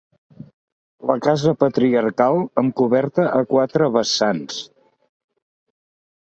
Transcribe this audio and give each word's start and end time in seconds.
La 1.09 1.15
casa 1.25 1.51
patriarcal 1.63 2.37
amb 2.63 2.73
coberta 2.81 3.27
a 3.41 3.43
quatre 3.53 3.91
vessants. 3.99 4.59